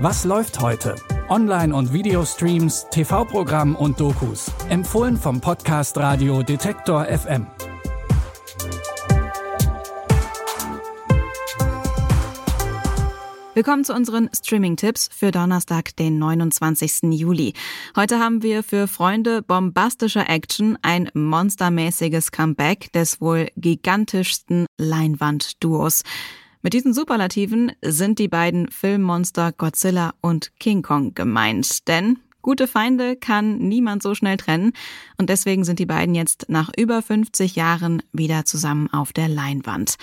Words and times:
Was 0.00 0.24
läuft 0.24 0.60
heute? 0.60 0.94
Online- 1.28 1.74
und 1.74 1.92
Videostreams, 1.92 2.86
TV-Programm 2.92 3.74
und 3.74 3.98
Dokus. 3.98 4.48
Empfohlen 4.68 5.16
vom 5.16 5.40
Podcast 5.40 5.98
Radio 5.98 6.44
Detektor 6.44 7.04
FM. 7.06 7.48
Willkommen 13.54 13.82
zu 13.82 13.92
unseren 13.92 14.30
Streaming-Tipps 14.32 15.08
für 15.12 15.32
Donnerstag, 15.32 15.96
den 15.96 16.20
29. 16.20 17.10
Juli. 17.10 17.54
Heute 17.96 18.20
haben 18.20 18.44
wir 18.44 18.62
für 18.62 18.86
Freunde 18.86 19.42
bombastischer 19.42 20.30
Action 20.30 20.78
ein 20.82 21.10
monstermäßiges 21.12 22.30
Comeback 22.30 22.92
des 22.92 23.20
wohl 23.20 23.48
gigantischsten 23.56 24.66
Leinwand-Duos. 24.78 26.04
Mit 26.62 26.72
diesen 26.72 26.92
Superlativen 26.92 27.72
sind 27.82 28.18
die 28.18 28.28
beiden 28.28 28.70
Filmmonster 28.70 29.52
Godzilla 29.52 30.14
und 30.20 30.52
King 30.58 30.82
Kong 30.82 31.14
gemeint, 31.14 31.86
denn 31.88 32.18
Gute 32.40 32.68
Feinde 32.68 33.16
kann 33.16 33.58
niemand 33.58 34.02
so 34.02 34.14
schnell 34.14 34.36
trennen 34.36 34.72
und 35.18 35.28
deswegen 35.28 35.64
sind 35.64 35.80
die 35.80 35.86
beiden 35.86 36.14
jetzt 36.14 36.46
nach 36.48 36.70
über 36.78 37.02
50 37.02 37.56
Jahren 37.56 38.00
wieder 38.12 38.44
zusammen 38.44 38.88
auf 38.92 39.12
der 39.12 39.28
Leinwand. 39.28 39.96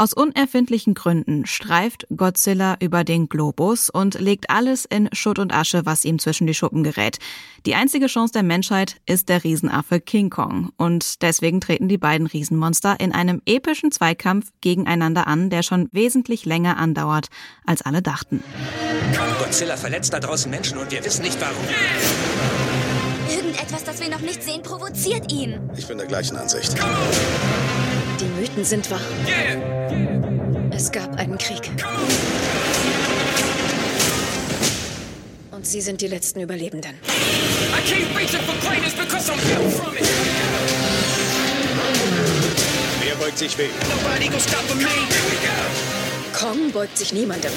Aus 0.00 0.14
unerfindlichen 0.14 0.94
Gründen 0.94 1.44
streift 1.44 2.06
Godzilla 2.08 2.78
über 2.80 3.04
den 3.04 3.28
Globus 3.28 3.90
und 3.90 4.18
legt 4.18 4.48
alles 4.48 4.86
in 4.86 5.10
Schutt 5.12 5.38
und 5.38 5.52
Asche, 5.52 5.82
was 5.84 6.06
ihm 6.06 6.18
zwischen 6.18 6.46
die 6.46 6.54
Schuppen 6.54 6.82
gerät. 6.82 7.18
Die 7.66 7.74
einzige 7.74 8.06
Chance 8.06 8.32
der 8.32 8.42
Menschheit 8.42 8.96
ist 9.04 9.28
der 9.28 9.44
Riesenaffe 9.44 10.00
King 10.00 10.30
Kong. 10.30 10.70
Und 10.78 11.20
deswegen 11.20 11.60
treten 11.60 11.88
die 11.88 11.98
beiden 11.98 12.26
Riesenmonster 12.26 12.98
in 12.98 13.12
einem 13.12 13.42
epischen 13.44 13.92
Zweikampf 13.92 14.50
gegeneinander 14.62 15.26
an, 15.26 15.50
der 15.50 15.62
schon 15.62 15.90
wesentlich 15.92 16.46
länger 16.46 16.78
andauert, 16.78 17.26
als 17.66 17.82
alle 17.82 18.00
dachten. 18.00 18.42
Godzilla 19.38 19.76
verletzt 19.76 20.14
da 20.14 20.20
draußen 20.20 20.50
Menschen 20.50 20.78
und 20.78 20.90
wir 20.90 21.04
wissen 21.04 21.24
nicht 21.24 21.38
warum. 21.42 21.62
Irgendetwas, 23.30 23.84
das 23.84 24.00
wir 24.00 24.08
noch 24.08 24.22
nicht 24.22 24.42
sehen, 24.42 24.62
provoziert 24.62 25.30
ihn. 25.30 25.60
Ich 25.76 25.86
bin 25.86 25.98
der 25.98 26.06
gleichen 26.06 26.38
Ansicht. 26.38 26.74
Die 28.20 28.26
Mythen 28.38 28.64
sind 28.66 28.90
wahr. 28.90 29.00
Es 30.70 30.92
gab 30.92 31.18
einen 31.18 31.38
Krieg. 31.38 31.70
Und 35.50 35.66
Sie 35.66 35.80
sind 35.80 36.02
die 36.02 36.06
letzten 36.06 36.40
Überlebenden. 36.40 36.98
Wer 43.00 43.14
beugt 43.14 43.38
sich 43.38 43.56
wem? 43.56 43.70
Kong 46.38 46.70
beugt 46.72 46.98
sich 46.98 47.14
niemandem. 47.14 47.52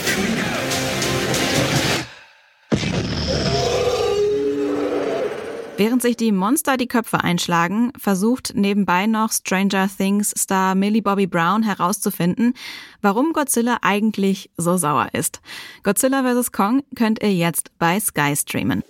Während 5.76 6.04
sich 6.04 6.16
die 6.16 6.32
Monster 6.32 6.78
die 6.78 6.88
Köpfe 6.88 7.24
einschlagen, 7.24 7.92
versucht 7.98 8.54
nebenbei 8.56 9.08
noch 9.08 9.32
Stranger 9.32 9.90
Things 9.90 10.32
Star 10.38 10.76
Millie 10.76 11.02
Bobby 11.02 11.26
Brown 11.26 11.64
herauszufinden, 11.64 12.54
warum 13.02 13.34
Godzilla 13.34 13.80
eigentlich 13.82 14.52
so 14.56 14.78
sauer 14.78 15.10
ist. 15.14 15.42
Godzilla 15.82 16.24
vs. 16.24 16.52
Kong 16.52 16.84
könnt 16.96 17.24
ihr 17.24 17.34
jetzt 17.34 17.72
bei 17.80 18.00
Sky 18.00 18.36
streamen. 18.36 18.84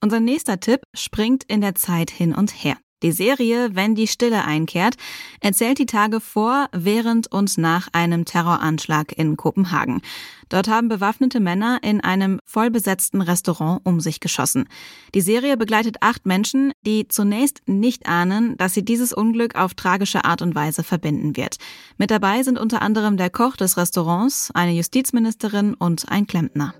Unser 0.00 0.20
nächster 0.20 0.58
Tipp 0.58 0.82
springt 0.94 1.44
in 1.44 1.60
der 1.60 1.74
Zeit 1.74 2.10
hin 2.10 2.34
und 2.34 2.50
her. 2.50 2.76
Die 3.04 3.12
Serie 3.12 3.68
Wenn 3.74 3.94
die 3.94 4.06
Stille 4.06 4.46
einkehrt 4.46 4.94
erzählt 5.40 5.78
die 5.78 5.84
Tage 5.84 6.20
vor, 6.20 6.68
während 6.72 7.30
und 7.30 7.58
nach 7.58 7.88
einem 7.92 8.24
Terroranschlag 8.24 9.12
in 9.18 9.36
Kopenhagen. 9.36 10.00
Dort 10.48 10.68
haben 10.68 10.88
bewaffnete 10.88 11.38
Männer 11.38 11.80
in 11.82 12.00
einem 12.00 12.40
vollbesetzten 12.46 13.20
Restaurant 13.20 13.82
um 13.84 14.00
sich 14.00 14.20
geschossen. 14.20 14.66
Die 15.14 15.20
Serie 15.20 15.58
begleitet 15.58 15.98
acht 16.00 16.24
Menschen, 16.24 16.72
die 16.86 17.06
zunächst 17.06 17.60
nicht 17.66 18.06
ahnen, 18.06 18.56
dass 18.56 18.72
sie 18.72 18.86
dieses 18.86 19.12
Unglück 19.12 19.54
auf 19.54 19.74
tragische 19.74 20.24
Art 20.24 20.40
und 20.40 20.54
Weise 20.54 20.82
verbinden 20.82 21.36
wird. 21.36 21.58
Mit 21.98 22.10
dabei 22.10 22.42
sind 22.42 22.58
unter 22.58 22.80
anderem 22.80 23.18
der 23.18 23.28
Koch 23.28 23.56
des 23.56 23.76
Restaurants, 23.76 24.50
eine 24.54 24.72
Justizministerin 24.72 25.74
und 25.74 26.08
ein 26.08 26.26
Klempner. 26.26 26.74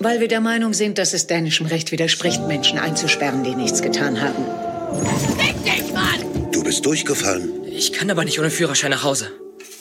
Weil 0.00 0.18
wir 0.18 0.26
der 0.26 0.40
Meinung 0.40 0.72
sind, 0.72 0.98
dass 0.98 1.14
es 1.14 1.28
dänischem 1.28 1.66
Recht 1.66 1.92
widerspricht, 1.92 2.44
Menschen 2.48 2.80
einzusperren, 2.80 3.44
die 3.44 3.54
nichts 3.54 3.82
getan 3.82 4.20
haben. 4.20 4.63
Du 6.52 6.62
bist 6.62 6.86
durchgefallen. 6.86 7.64
Ich 7.66 7.92
kann 7.92 8.10
aber 8.10 8.24
nicht 8.24 8.38
ohne 8.38 8.50
Führerschein 8.50 8.90
nach 8.90 9.02
Hause. 9.04 9.30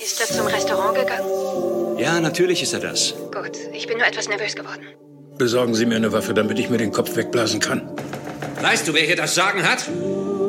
Ist 0.03 0.19
er 0.19 0.27
zum 0.27 0.47
Restaurant 0.47 0.95
gegangen? 0.97 1.97
Ja, 1.97 2.19
natürlich 2.19 2.61
ist 2.61 2.73
er 2.73 2.79
das. 2.79 3.13
Gut, 3.31 3.51
ich 3.73 3.87
bin 3.87 3.97
nur 3.97 4.07
etwas 4.07 4.27
nervös 4.27 4.55
geworden. 4.55 4.81
Besorgen 5.37 5.75
Sie 5.75 5.85
mir 5.85 5.95
eine 5.95 6.11
Waffe, 6.11 6.33
damit 6.33 6.59
ich 6.59 6.69
mir 6.69 6.77
den 6.77 6.91
Kopf 6.91 7.15
wegblasen 7.15 7.59
kann. 7.59 7.89
Weißt 8.61 8.87
du, 8.87 8.93
wer 8.93 9.01
hier 9.01 9.15
das 9.15 9.35
Sagen 9.35 9.63
hat? 9.63 9.89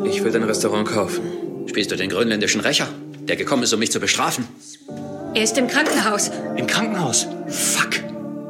Ich 0.05 0.23
will 0.25 0.33
dein 0.33 0.43
Restaurant 0.45 0.89
kaufen. 0.89 1.67
Spielst 1.67 1.91
du 1.91 1.97
den 1.97 2.11
grönländischen 2.11 2.61
Rächer, 2.61 2.89
der 3.21 3.37
gekommen 3.37 3.63
ist, 3.63 3.73
um 3.73 3.81
mich 3.81 3.93
zu 3.93 4.01
bestrafen? 4.01 4.49
Er 5.35 5.43
ist 5.43 5.57
im 5.59 5.69
Krankenhaus. 5.69 6.31
Im 6.57 6.67
Krankenhaus? 6.67 7.27
Fuck. 7.49 8.01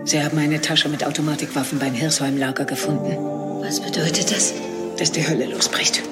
Sie 0.05 0.23
haben 0.23 0.39
eine 0.39 0.61
Tasche 0.61 0.89
mit 0.89 1.05
Automatikwaffen 1.05 1.79
beim 1.79 1.95
Hirsheim-Lager 1.95 2.65
gefunden. 2.65 3.17
Was 3.63 3.81
bedeutet 3.81 4.31
das? 4.31 4.53
Dass 4.99 5.13
die 5.13 5.27
Hölle 5.27 5.47
losbricht. 5.47 6.03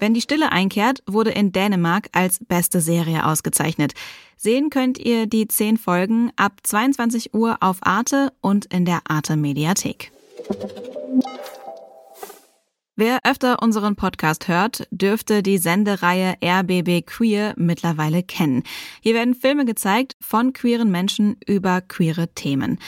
Wenn 0.00 0.14
die 0.14 0.20
Stille 0.20 0.52
einkehrt, 0.52 1.02
wurde 1.06 1.30
in 1.30 1.50
Dänemark 1.52 2.08
als 2.12 2.38
beste 2.46 2.80
Serie 2.80 3.26
ausgezeichnet. 3.26 3.94
Sehen 4.36 4.70
könnt 4.70 4.98
ihr 4.98 5.26
die 5.26 5.48
zehn 5.48 5.76
Folgen 5.76 6.30
ab 6.36 6.52
22 6.62 7.34
Uhr 7.34 7.56
auf 7.60 7.78
Arte 7.82 8.32
und 8.40 8.66
in 8.66 8.84
der 8.84 9.00
Arte 9.08 9.36
Mediathek. 9.36 10.12
Wer 12.94 13.20
öfter 13.24 13.62
unseren 13.62 13.94
Podcast 13.94 14.48
hört, 14.48 14.88
dürfte 14.90 15.42
die 15.42 15.58
Sendereihe 15.58 16.34
RBB 16.42 17.06
Queer 17.06 17.54
mittlerweile 17.56 18.22
kennen. 18.22 18.64
Hier 19.00 19.14
werden 19.14 19.34
Filme 19.34 19.64
gezeigt 19.64 20.16
von 20.20 20.52
queeren 20.52 20.90
Menschen 20.90 21.36
über 21.46 21.80
queere 21.80 22.28
Themen. 22.34 22.78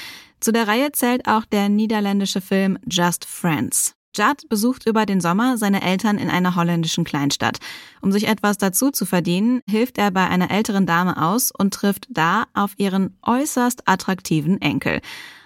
Zu 0.40 0.52
der 0.52 0.66
Reihe 0.66 0.90
zählt 0.92 1.28
auch 1.28 1.44
der 1.44 1.68
niederländische 1.68 2.40
Film 2.40 2.78
Just 2.88 3.24
Friends. 3.24 3.94
Judd 4.16 4.48
besucht 4.48 4.86
über 4.86 5.06
den 5.06 5.20
Sommer 5.20 5.56
seine 5.56 5.82
Eltern 5.82 6.18
in 6.18 6.28
einer 6.28 6.56
holländischen 6.56 7.04
Kleinstadt. 7.04 7.58
Um 8.00 8.10
sich 8.10 8.26
etwas 8.26 8.58
dazu 8.58 8.90
zu 8.90 9.06
verdienen, 9.06 9.62
hilft 9.68 9.98
er 9.98 10.10
bei 10.10 10.26
einer 10.26 10.50
älteren 10.50 10.84
Dame 10.84 11.16
aus 11.22 11.52
und 11.56 11.72
trifft 11.72 12.06
da 12.10 12.44
auf 12.52 12.72
ihren 12.76 13.16
äußerst 13.22 13.82
attraktiven 13.86 14.60
Enkel. 14.60 15.00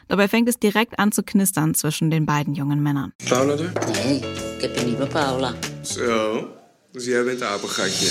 Dabei 0.09 0.29
fängt 0.29 0.49
es 0.49 0.59
direkt 0.59 0.99
an 0.99 1.13
zu 1.13 1.23
knistern 1.23 1.75
zwischen 1.75 2.11
den 2.11 2.27
beiden 2.27 2.55
jungen 2.55 2.83
Männern. 2.83 3.13
Paula 3.29 3.55
er? 3.55 3.73
Nee, 4.07 4.23
heb 4.61 4.77
een 4.77 4.87
nieuwe 4.87 5.07
Paula. 5.07 5.55
Zo, 5.83 6.49
dus 6.93 7.05
jij 7.05 7.25
bent 7.25 7.43
apengatje. 7.43 8.09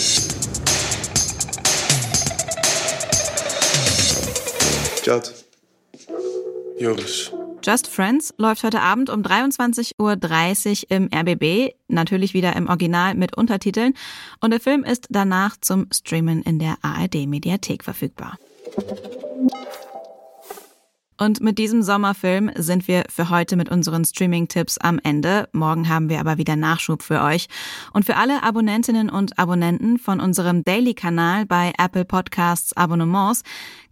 Chad. 5.01 5.33
Joris. 6.77 7.31
Just 7.65 7.87
Friends 7.87 8.33
läuft 8.37 8.65
heute 8.65 8.81
Abend 8.81 9.09
um 9.09 9.21
23.30 9.21 9.95
Uhr 9.97 10.17
im 10.89 11.09
RBB, 11.13 11.73
natürlich 11.87 12.33
wieder 12.33 12.57
im 12.57 12.67
Original 12.67 13.15
mit 13.15 13.37
Untertiteln. 13.37 13.93
Und 14.41 14.51
der 14.51 14.59
Film 14.59 14.83
ist 14.83 15.07
danach 15.09 15.55
zum 15.61 15.87
Streamen 15.93 16.41
in 16.41 16.59
der 16.59 16.75
ARD-Mediathek 16.81 17.85
verfügbar. 17.85 18.37
Und 21.17 21.39
mit 21.39 21.57
diesem 21.57 21.83
Sommerfilm 21.83 22.51
sind 22.55 22.89
wir 22.89 23.05
für 23.07 23.29
heute 23.29 23.55
mit 23.55 23.69
unseren 23.69 24.03
Streaming-Tipps 24.03 24.77
am 24.79 24.99
Ende. 25.01 25.47
Morgen 25.53 25.87
haben 25.87 26.09
wir 26.09 26.19
aber 26.19 26.37
wieder 26.37 26.57
Nachschub 26.57 27.01
für 27.01 27.21
euch. 27.21 27.47
Und 27.93 28.03
für 28.03 28.17
alle 28.17 28.43
Abonnentinnen 28.43 29.09
und 29.09 29.39
Abonnenten 29.39 29.99
von 29.99 30.19
unserem 30.19 30.65
Daily-Kanal 30.65 31.45
bei 31.45 31.71
Apple 31.77 32.03
Podcasts 32.03 32.75
Abonnements 32.75 33.43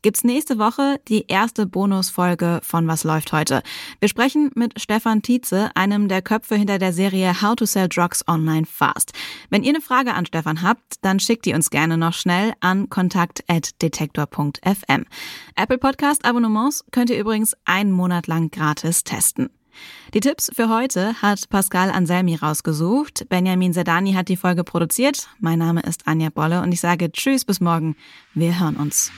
gibt's 0.01 0.23
nächste 0.23 0.57
Woche 0.57 0.99
die 1.07 1.25
erste 1.27 1.65
Bonusfolge 1.65 2.59
von 2.63 2.87
Was 2.87 3.03
läuft 3.03 3.33
heute. 3.33 3.61
Wir 3.99 4.07
sprechen 4.09 4.51
mit 4.55 4.81
Stefan 4.81 5.21
Tietze, 5.21 5.69
einem 5.75 6.07
der 6.07 6.21
Köpfe 6.21 6.55
hinter 6.55 6.79
der 6.79 6.93
Serie 6.93 7.41
How 7.41 7.55
to 7.55 7.65
Sell 7.65 7.89
Drugs 7.89 8.25
Online 8.27 8.65
Fast. 8.65 9.11
Wenn 9.49 9.63
ihr 9.63 9.69
eine 9.69 9.81
Frage 9.81 10.13
an 10.13 10.25
Stefan 10.25 10.61
habt, 10.61 10.95
dann 11.01 11.19
schickt 11.19 11.45
die 11.45 11.53
uns 11.53 11.69
gerne 11.69 11.97
noch 11.97 12.13
schnell 12.13 12.53
an 12.59 12.89
kontakt@detektor.fm. 12.89 15.05
Apple 15.55 15.77
Podcast 15.77 16.25
Abonnements 16.25 16.83
könnt 16.91 17.09
ihr 17.09 17.19
übrigens 17.19 17.55
einen 17.65 17.91
Monat 17.91 18.27
lang 18.27 18.51
gratis 18.51 19.03
testen. 19.03 19.49
Die 20.13 20.19
Tipps 20.19 20.51
für 20.53 20.69
heute 20.69 21.21
hat 21.21 21.49
Pascal 21.49 21.91
Anselmi 21.91 22.35
rausgesucht. 22.35 23.27
Benjamin 23.29 23.73
Sedani 23.73 24.13
hat 24.13 24.29
die 24.29 24.37
Folge 24.37 24.63
produziert. 24.63 25.27
Mein 25.39 25.59
Name 25.59 25.81
ist 25.81 26.07
Anja 26.07 26.29
Bolle 26.29 26.61
und 26.61 26.71
ich 26.71 26.79
sage 26.79 27.11
Tschüss 27.11 27.45
bis 27.45 27.61
morgen. 27.61 27.95
Wir 28.33 28.59
hören 28.59 28.75
uns. 28.75 29.11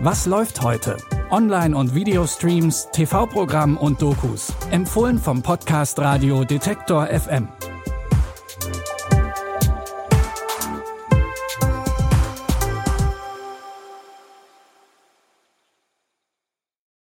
Was 0.00 0.26
läuft 0.26 0.62
heute? 0.62 0.96
Online- 1.30 1.76
und 1.76 1.94
Videostreams, 1.94 2.88
TV-Programm 2.92 3.76
und 3.76 4.00
Dokus. 4.00 4.52
Empfohlen 4.70 5.18
vom 5.18 5.42
Podcast 5.42 5.98
Radio 5.98 6.44
Detektor 6.44 7.06
FM. 7.06 7.48